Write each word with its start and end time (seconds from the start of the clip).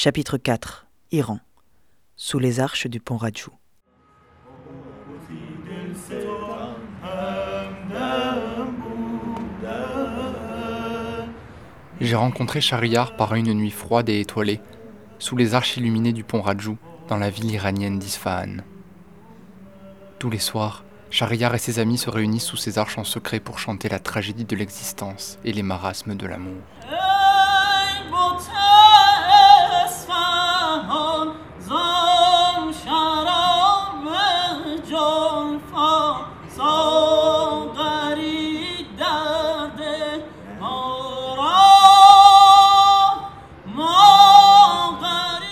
Chapitre 0.00 0.38
4 0.38 0.86
Iran 1.10 1.40
Sous 2.14 2.38
les 2.38 2.60
arches 2.60 2.86
du 2.86 3.00
pont 3.00 3.16
Rajou. 3.16 3.50
J'ai 12.00 12.14
rencontré 12.14 12.60
Shahriar 12.60 13.16
par 13.16 13.34
une 13.34 13.52
nuit 13.52 13.72
froide 13.72 14.08
et 14.08 14.20
étoilée, 14.20 14.60
sous 15.18 15.36
les 15.36 15.54
arches 15.54 15.78
illuminées 15.78 16.12
du 16.12 16.22
pont 16.22 16.42
Rajou, 16.42 16.78
dans 17.08 17.16
la 17.16 17.30
ville 17.30 17.50
iranienne 17.50 17.98
d'Isfahan. 17.98 18.58
Tous 20.20 20.30
les 20.30 20.38
soirs, 20.38 20.84
Shahriar 21.10 21.56
et 21.56 21.58
ses 21.58 21.80
amis 21.80 21.98
se 21.98 22.08
réunissent 22.08 22.44
sous 22.44 22.56
ces 22.56 22.78
arches 22.78 22.98
en 22.98 23.04
secret 23.04 23.40
pour 23.40 23.58
chanter 23.58 23.88
la 23.88 23.98
tragédie 23.98 24.44
de 24.44 24.54
l'existence 24.54 25.40
et 25.44 25.52
les 25.52 25.64
marasmes 25.64 26.14
de 26.14 26.28
l'amour. 26.28 26.62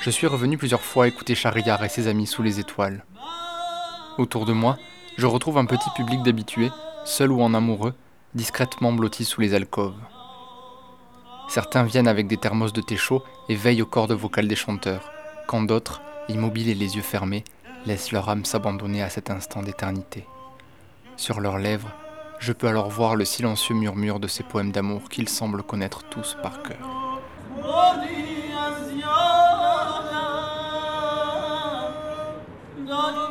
Je 0.00 0.10
suis 0.10 0.26
revenu 0.26 0.56
plusieurs 0.56 0.80
fois 0.80 1.06
écouter 1.06 1.34
Shahriar 1.34 1.84
et 1.84 1.88
ses 1.90 2.08
amis 2.08 2.26
sous 2.26 2.42
les 2.42 2.60
étoiles. 2.60 3.04
Autour 4.16 4.46
de 4.46 4.54
moi, 4.54 4.78
je 5.18 5.26
retrouve 5.26 5.58
un 5.58 5.66
petit 5.66 5.90
public 5.90 6.22
d'habitués, 6.22 6.70
seuls 7.04 7.30
ou 7.30 7.42
en 7.42 7.52
amoureux, 7.52 7.94
discrètement 8.34 8.92
blottis 8.92 9.26
sous 9.26 9.40
les 9.40 9.54
alcôves. 9.54 10.00
Certains 11.48 11.84
viennent 11.84 12.08
avec 12.08 12.26
des 12.26 12.36
thermos 12.36 12.72
de 12.72 12.80
thé 12.80 12.96
chaud 12.96 13.22
et 13.48 13.54
veillent 13.54 13.82
aux 13.82 13.86
cordes 13.86 14.12
vocales 14.12 14.48
des 14.48 14.56
chanteurs, 14.56 15.10
quand 15.46 15.62
d'autres, 15.62 16.00
immobiles 16.28 16.68
et 16.68 16.74
les 16.74 16.96
yeux 16.96 17.02
fermés, 17.02 17.44
laissent 17.86 18.12
leur 18.12 18.28
âme 18.28 18.44
s'abandonner 18.44 19.02
à 19.02 19.10
cet 19.10 19.30
instant 19.30 19.62
d'éternité. 19.62 20.26
Sur 21.16 21.40
leurs 21.40 21.58
lèvres, 21.58 21.90
je 22.38 22.52
peux 22.52 22.68
alors 22.68 22.88
voir 22.88 23.16
le 23.16 23.24
silencieux 23.24 23.74
murmure 23.74 24.20
de 24.20 24.28
ces 24.28 24.44
poèmes 24.44 24.72
d'amour 24.72 25.08
qu'ils 25.08 25.28
semblent 25.28 25.62
connaître 25.62 26.04
tous 26.04 26.36
par 26.42 26.62
cœur. 26.62 27.20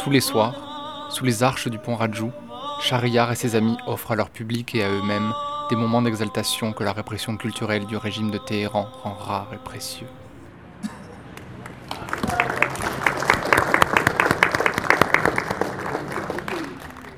Tous 0.00 0.10
les 0.10 0.20
soirs, 0.20 1.08
sous 1.10 1.24
les 1.24 1.42
arches 1.42 1.68
du 1.68 1.78
pont 1.78 1.96
Rajou, 1.96 2.32
Shahriar 2.80 3.32
et 3.32 3.36
ses 3.36 3.56
amis 3.56 3.76
offrent 3.86 4.12
à 4.12 4.16
leur 4.16 4.30
public 4.30 4.74
et 4.74 4.84
à 4.84 4.90
eux-mêmes 4.90 5.32
des 5.68 5.76
moments 5.76 6.02
d'exaltation 6.02 6.72
que 6.72 6.84
la 6.84 6.92
répression 6.92 7.36
culturelle 7.36 7.86
du 7.86 7.96
régime 7.96 8.30
de 8.30 8.38
Téhéran 8.38 8.88
rend 9.02 9.14
rares 9.14 9.52
et 9.52 9.58
précieux. 9.58 10.06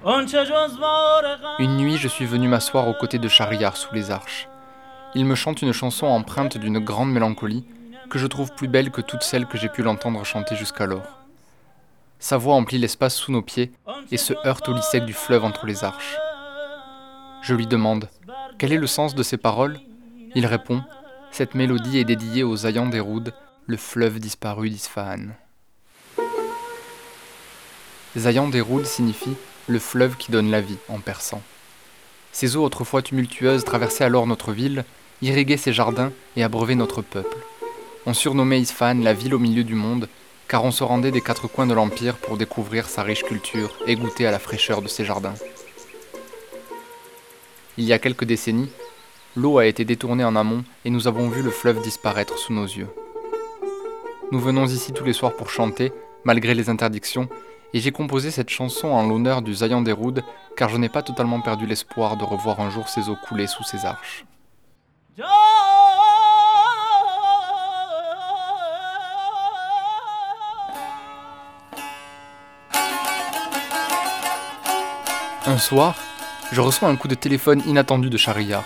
Une 0.02 1.76
nuit, 1.76 1.98
je 1.98 2.08
suis 2.08 2.24
venu 2.24 2.48
m'asseoir 2.48 2.88
aux 2.88 2.94
côtés 2.94 3.18
de 3.18 3.28
Shahriar 3.28 3.76
sous 3.76 3.94
les 3.94 4.10
arches. 4.10 4.48
Il 5.14 5.26
me 5.26 5.34
chante 5.34 5.60
une 5.60 5.74
chanson 5.74 6.06
empreinte 6.06 6.56
d'une 6.56 6.78
grande 6.78 7.12
mélancolie 7.12 7.66
que 8.08 8.18
je 8.18 8.26
trouve 8.26 8.54
plus 8.54 8.66
belle 8.66 8.90
que 8.90 9.02
toutes 9.02 9.22
celles 9.22 9.46
que 9.46 9.58
j'ai 9.58 9.68
pu 9.68 9.82
l'entendre 9.82 10.24
chanter 10.24 10.56
jusqu'alors. 10.56 11.18
Sa 12.18 12.38
voix 12.38 12.54
emplit 12.54 12.78
l'espace 12.78 13.14
sous 13.14 13.30
nos 13.30 13.42
pieds 13.42 13.72
et 14.10 14.16
se 14.16 14.32
heurte 14.46 14.70
au 14.70 14.72
lit 14.72 15.00
du 15.02 15.12
fleuve 15.12 15.44
entre 15.44 15.66
les 15.66 15.84
arches. 15.84 16.16
Je 17.42 17.54
lui 17.54 17.66
demande 17.66 18.08
Quel 18.56 18.72
est 18.72 18.78
le 18.78 18.86
sens 18.86 19.14
de 19.14 19.22
ces 19.22 19.36
paroles? 19.36 19.78
Il 20.34 20.46
répond 20.46 20.82
Cette 21.30 21.54
mélodie 21.54 21.98
est 21.98 22.04
dédiée 22.04 22.42
aux 22.42 22.66
Ayan 22.66 22.86
d'Eroud, 22.86 23.34
le 23.66 23.76
fleuve 23.76 24.18
disparu 24.18 24.70
d'Isfahan. 24.70 25.28
Zayan 28.16 28.48
d'Eroud 28.48 28.86
signifie 28.86 29.36
le 29.70 29.78
fleuve 29.78 30.16
qui 30.16 30.32
donne 30.32 30.50
la 30.50 30.60
vie 30.60 30.78
en 30.88 30.98
persan. 30.98 31.40
Ces 32.32 32.56
eaux 32.56 32.64
autrefois 32.64 33.02
tumultueuses 33.02 33.64
traversaient 33.64 34.04
alors 34.04 34.26
notre 34.26 34.52
ville, 34.52 34.84
irriguaient 35.22 35.56
ses 35.56 35.72
jardins 35.72 36.12
et 36.36 36.42
abreuvaient 36.42 36.74
notre 36.74 37.02
peuple. 37.02 37.36
On 38.06 38.14
surnommait 38.14 38.60
Isfahan 38.60 39.00
la 39.02 39.14
ville 39.14 39.34
au 39.34 39.38
milieu 39.38 39.64
du 39.64 39.74
monde 39.74 40.08
car 40.48 40.64
on 40.64 40.72
se 40.72 40.82
rendait 40.82 41.12
des 41.12 41.20
quatre 41.20 41.46
coins 41.46 41.68
de 41.68 41.74
l'Empire 41.74 42.16
pour 42.16 42.36
découvrir 42.36 42.88
sa 42.88 43.04
riche 43.04 43.22
culture 43.22 43.78
et 43.86 43.94
goûter 43.94 44.26
à 44.26 44.32
la 44.32 44.40
fraîcheur 44.40 44.82
de 44.82 44.88
ses 44.88 45.04
jardins. 45.04 45.34
Il 47.78 47.84
y 47.84 47.92
a 47.92 48.00
quelques 48.00 48.24
décennies, 48.24 48.70
l'eau 49.36 49.58
a 49.58 49.66
été 49.66 49.84
détournée 49.84 50.24
en 50.24 50.34
amont 50.34 50.64
et 50.84 50.90
nous 50.90 51.06
avons 51.06 51.28
vu 51.28 51.42
le 51.42 51.52
fleuve 51.52 51.80
disparaître 51.80 52.36
sous 52.36 52.52
nos 52.52 52.64
yeux. 52.64 52.88
Nous 54.32 54.40
venons 54.40 54.66
ici 54.66 54.92
tous 54.92 55.04
les 55.04 55.12
soirs 55.12 55.36
pour 55.36 55.50
chanter, 55.50 55.92
malgré 56.24 56.54
les 56.54 56.68
interdictions, 56.68 57.28
et 57.72 57.80
j'ai 57.80 57.92
composé 57.92 58.30
cette 58.30 58.50
chanson 58.50 58.88
en 58.88 59.06
l'honneur 59.06 59.42
du 59.42 59.54
Zayan 59.54 59.82
d'Eroud, 59.82 60.22
car 60.56 60.68
je 60.68 60.76
n'ai 60.76 60.88
pas 60.88 61.02
totalement 61.02 61.40
perdu 61.40 61.66
l'espoir 61.66 62.16
de 62.16 62.24
revoir 62.24 62.60
un 62.60 62.70
jour 62.70 62.88
ces 62.88 63.08
eaux 63.08 63.16
couler 63.16 63.46
sous 63.46 63.64
ses 63.64 63.84
arches. 63.84 64.24
Un 75.46 75.58
soir, 75.58 75.96
je 76.52 76.60
reçois 76.60 76.88
un 76.88 76.96
coup 76.96 77.08
de 77.08 77.14
téléphone 77.14 77.62
inattendu 77.66 78.10
de 78.10 78.16
Shahriar. 78.16 78.64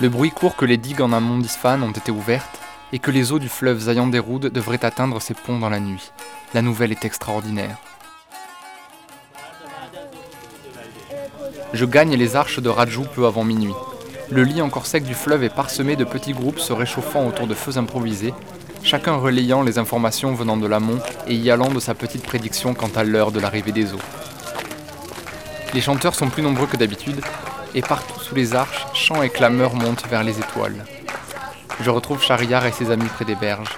Le 0.00 0.08
bruit 0.08 0.30
court 0.30 0.56
que 0.56 0.64
les 0.64 0.76
digues 0.76 1.00
en 1.00 1.12
amont 1.12 1.38
d'Isfahan 1.38 1.82
ont 1.82 1.92
été 1.92 2.10
ouvertes 2.10 2.61
et 2.92 2.98
que 2.98 3.10
les 3.10 3.32
eaux 3.32 3.38
du 3.38 3.48
fleuve 3.48 3.80
Zayanderoud 3.80 4.46
devraient 4.52 4.84
atteindre 4.84 5.20
ses 5.20 5.34
ponts 5.34 5.58
dans 5.58 5.70
la 5.70 5.80
nuit. 5.80 6.12
La 6.54 6.62
nouvelle 6.62 6.92
est 6.92 7.04
extraordinaire. 7.04 7.78
Je 11.72 11.84
gagne 11.86 12.14
les 12.16 12.36
arches 12.36 12.60
de 12.60 12.68
Rajou 12.68 13.04
peu 13.04 13.26
avant 13.26 13.44
minuit. 13.44 13.72
Le 14.30 14.44
lit 14.44 14.60
encore 14.60 14.86
sec 14.86 15.04
du 15.04 15.14
fleuve 15.14 15.42
est 15.42 15.54
parsemé 15.54 15.96
de 15.96 16.04
petits 16.04 16.34
groupes 16.34 16.58
se 16.58 16.72
réchauffant 16.72 17.26
autour 17.26 17.46
de 17.46 17.54
feux 17.54 17.78
improvisés, 17.78 18.34
chacun 18.82 19.16
relayant 19.16 19.62
les 19.62 19.78
informations 19.78 20.34
venant 20.34 20.56
de 20.56 20.66
l'amont 20.66 21.00
et 21.26 21.34
y 21.34 21.50
allant 21.50 21.70
de 21.70 21.80
sa 21.80 21.94
petite 21.94 22.24
prédiction 22.24 22.74
quant 22.74 22.90
à 22.94 23.04
l'heure 23.04 23.32
de 23.32 23.40
l'arrivée 23.40 23.72
des 23.72 23.92
eaux. 23.94 24.00
Les 25.72 25.80
chanteurs 25.80 26.14
sont 26.14 26.28
plus 26.28 26.42
nombreux 26.42 26.66
que 26.66 26.76
d'habitude, 26.76 27.22
et 27.74 27.80
partout 27.80 28.20
sous 28.20 28.34
les 28.34 28.54
arches, 28.54 28.86
chants 28.92 29.22
et 29.22 29.30
clameurs 29.30 29.74
montent 29.74 30.06
vers 30.08 30.24
les 30.24 30.38
étoiles. 30.38 30.84
Je 31.80 31.90
retrouve 31.90 32.22
Shahriar 32.22 32.66
et 32.66 32.72
ses 32.72 32.90
amis 32.90 33.08
près 33.08 33.24
des 33.24 33.34
berges. 33.34 33.76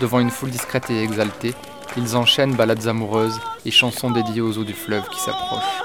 Devant 0.00 0.18
une 0.18 0.30
foule 0.30 0.50
discrète 0.50 0.90
et 0.90 1.02
exaltée, 1.02 1.54
ils 1.96 2.16
enchaînent 2.16 2.54
ballades 2.54 2.86
amoureuses 2.86 3.40
et 3.64 3.70
chansons 3.70 4.10
dédiées 4.10 4.40
aux 4.40 4.58
eaux 4.58 4.64
du 4.64 4.74
fleuve 4.74 5.08
qui 5.08 5.20
s'approchent. 5.20 5.82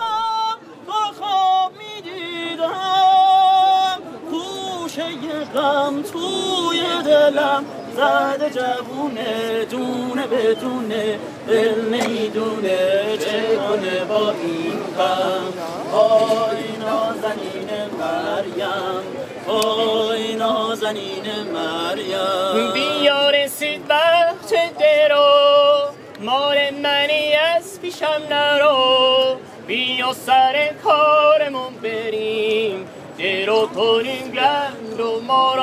آی 19.47 20.35
نازنین 20.35 21.25
مریم. 21.53 22.74
بیا 22.74 23.29
رسید 23.29 23.85
وقت 23.90 24.78
درو. 24.79 25.91
مال 26.19 26.57
منی 26.84 27.34
از 27.34 27.81
پیشم 27.81 28.22
نرو. 28.29 29.35
بیا 29.68 30.13
سر 30.13 30.69
کارمون 30.84 31.74
بریم. 31.84 32.88
درو 33.19 33.68
کنیم 33.68 34.31
گند 34.31 35.00
و 35.00 35.22
ما 35.22 35.56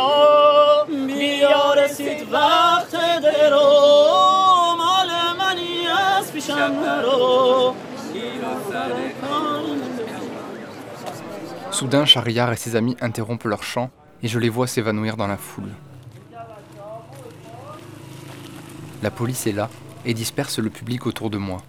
بیا 1.07 1.75
رسید 1.75 2.33
وقت 2.33 3.21
درو. 3.23 3.61
مال 4.79 5.11
منی 5.39 5.87
از 6.19 6.33
پیشم 6.33 6.55
نرو. 6.55 7.58
Soudain, 11.79 12.05
Chariard 12.05 12.53
et 12.53 12.57
ses 12.57 12.75
amis 12.75 12.97
interrompent 13.01 13.45
leur 13.45 13.63
chant 13.63 13.93
et 14.25 14.27
je 14.27 14.41
les 14.41 14.49
vois 14.49 14.67
s'évanouir 14.67 15.17
dans 15.17 15.29
la 15.29 15.37
foule. 15.37 15.71
La 19.01 19.13
police 19.13 19.47
est 19.47 19.53
là 19.53 19.71
et 20.05 20.13
disperse 20.13 20.59
le 20.59 20.71
public 20.71 21.07
autour 21.07 21.31
de 21.31 21.39
moi. 21.39 21.63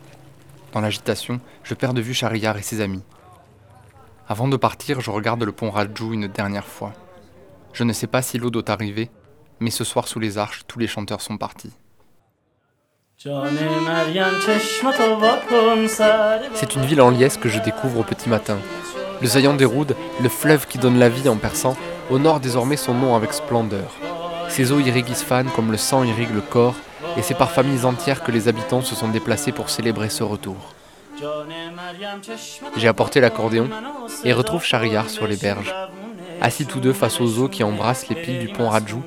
Dans 0.73 0.81
l'agitation, 0.81 1.39
je 1.61 1.75
perds 1.75 1.93
de 1.93 2.01
vue 2.01 2.15
Chariard 2.15 2.57
et 2.57 2.63
ses 2.63 2.81
amis. 2.81 3.03
Avant 4.27 4.47
de 4.47 4.57
partir, 4.57 4.99
je 4.99 5.11
regarde 5.11 5.43
le 5.43 5.51
pont 5.51 5.69
Rajou 5.69 6.11
une 6.11 6.27
dernière 6.27 6.65
fois. 6.65 6.93
Je 7.71 7.83
ne 7.83 7.93
sais 7.93 8.07
pas 8.07 8.23
si 8.23 8.39
l'eau 8.39 8.49
doit 8.49 8.71
arriver, 8.71 9.11
mais 9.59 9.69
ce 9.69 9.83
soir 9.83 10.07
sous 10.07 10.19
les 10.19 10.39
arches, 10.39 10.63
tous 10.67 10.79
les 10.79 10.87
chanteurs 10.87 11.21
sont 11.21 11.37
partis. 11.37 11.73
C'est 13.15 13.29
une 16.75 16.85
ville 16.85 17.01
en 17.01 17.11
liesse 17.11 17.37
que 17.37 17.49
je 17.49 17.59
découvre 17.59 17.99
au 17.99 18.03
petit 18.03 18.27
matin. 18.27 18.57
Le 19.21 19.27
Zayan 19.27 19.53
d'Eroud, 19.53 19.95
le 20.21 20.29
fleuve 20.29 20.67
qui 20.67 20.77
donne 20.77 20.97
la 20.97 21.09
vie 21.09 21.27
en 21.27 21.35
persan, 21.35 21.75
honore 22.09 22.39
désormais 22.39 22.77
son 22.77 22.93
nom 22.93 23.15
avec 23.15 23.33
splendeur. 23.33 23.91
Ces 24.47 24.71
eaux 24.71 24.79
irriguent 24.79 25.09
Isfahan 25.09 25.45
comme 25.55 25.71
le 25.71 25.77
sang 25.77 26.03
irrigue 26.03 26.33
le 26.33 26.41
corps, 26.41 26.75
et 27.17 27.21
c'est 27.21 27.33
par 27.33 27.51
familles 27.51 27.85
entières 27.85 28.23
que 28.23 28.31
les 28.31 28.47
habitants 28.47 28.81
se 28.81 28.95
sont 28.95 29.09
déplacés 29.09 29.51
pour 29.51 29.69
célébrer 29.69 30.09
ce 30.09 30.23
retour. 30.23 30.55
J'ai 32.77 32.87
apporté 32.87 33.19
l'accordéon 33.19 33.69
et 34.23 34.33
retrouve 34.33 34.63
Shariar 34.63 35.09
sur 35.09 35.27
les 35.27 35.37
berges. 35.37 35.73
Assis 36.41 36.65
tous 36.65 36.79
deux 36.79 36.93
face 36.93 37.19
aux 37.19 37.39
eaux 37.39 37.49
qui 37.49 37.63
embrassent 37.63 38.07
les 38.07 38.15
piles 38.15 38.39
du 38.39 38.47
pont 38.47 38.69
Rajou, 38.69 39.03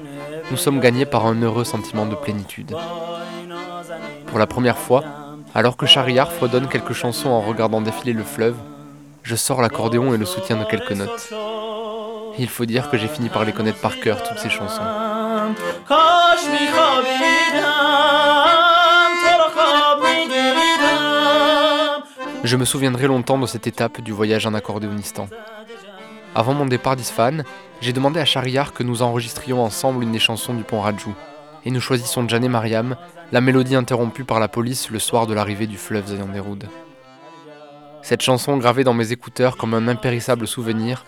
nous 0.50 0.56
sommes 0.58 0.80
gagnés 0.80 1.06
par 1.06 1.26
un 1.26 1.40
heureux 1.40 1.64
sentiment 1.64 2.04
de 2.04 2.14
plénitude. 2.14 2.76
Pour 4.26 4.38
la 4.38 4.46
première 4.46 4.78
fois, 4.78 5.04
alors 5.54 5.76
que 5.76 5.86
Shariar 5.86 6.32
fredonne 6.32 6.68
quelques 6.68 6.92
chansons 6.92 7.30
en 7.30 7.40
regardant 7.40 7.80
défiler 7.80 8.12
le 8.12 8.24
fleuve, 8.24 8.56
je 9.22 9.36
sors 9.36 9.62
l'accordéon 9.62 10.14
et 10.14 10.18
le 10.18 10.24
soutiens 10.24 10.56
de 10.56 10.64
quelques 10.64 10.92
notes. 10.92 11.32
Il 12.38 12.48
faut 12.48 12.64
dire 12.64 12.90
que 12.90 12.96
j'ai 12.96 13.08
fini 13.08 13.28
par 13.28 13.44
les 13.44 13.52
connaître 13.52 13.80
par 13.80 14.00
cœur, 14.00 14.22
toutes 14.22 14.38
ces 14.38 14.50
chansons. 14.50 14.82
Je 22.44 22.56
me 22.56 22.64
souviendrai 22.64 23.06
longtemps 23.06 23.38
de 23.38 23.46
cette 23.46 23.66
étape 23.66 24.00
du 24.00 24.12
voyage 24.12 24.46
en 24.46 24.54
accordéonistan. 24.54 25.28
Avant 26.34 26.54
mon 26.54 26.66
départ 26.66 26.96
d'Isfahan, 26.96 27.42
j'ai 27.80 27.92
demandé 27.92 28.18
à 28.18 28.24
Shariar 28.24 28.72
que 28.72 28.82
nous 28.82 29.02
enregistrions 29.02 29.62
ensemble 29.62 30.02
une 30.02 30.12
des 30.12 30.18
chansons 30.18 30.54
du 30.54 30.64
pont 30.64 30.80
Rajou, 30.80 31.14
et 31.64 31.70
nous 31.70 31.80
choisissons 31.80 32.26
Jané 32.28 32.48
Mariam, 32.48 32.96
la 33.30 33.40
mélodie 33.40 33.76
interrompue 33.76 34.24
par 34.24 34.40
la 34.40 34.48
police 34.48 34.90
le 34.90 34.98
soir 34.98 35.26
de 35.26 35.34
l'arrivée 35.34 35.66
du 35.66 35.76
fleuve 35.76 36.08
Zayanderoud. 36.08 36.68
Cette 38.02 38.22
chanson 38.22 38.56
gravée 38.56 38.82
dans 38.82 38.94
mes 38.94 39.12
écouteurs 39.12 39.56
comme 39.56 39.74
un 39.74 39.86
impérissable 39.86 40.48
souvenir, 40.48 41.04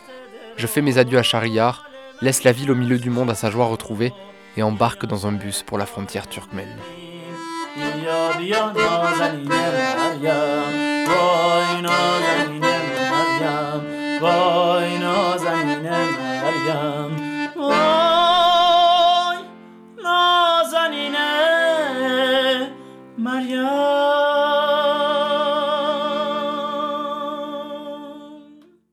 je 0.57 0.67
fais 0.69 0.81
mes 0.81 0.97
adieux 0.99 1.19
à 1.19 1.25
Shariar, 1.25 1.85
laisse 2.23 2.45
la 2.45 2.53
ville 2.53 2.71
au 2.71 2.77
milieu 2.77 2.99
du 2.99 3.11
monde 3.11 3.31
à 3.31 3.35
sa 3.35 3.51
joie 3.51 3.67
retrouvée 3.67 4.13
et 4.57 4.63
embarque 4.63 5.05
dans 5.05 5.27
un 5.27 5.33
bus 5.33 5.65
pour 5.65 5.77
la 5.77 5.87
frontière 5.87 6.29
turkmène. 6.29 6.79